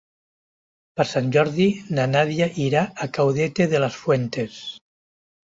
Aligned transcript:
Per 0.99 1.05
Sant 1.09 1.27
Jordi 1.35 1.67
na 1.99 2.07
Nàdia 2.15 2.49
irà 2.63 2.83
a 3.07 3.11
Caudete 3.19 3.71
de 3.75 3.83
las 3.85 4.03
Fuentes. 4.07 4.59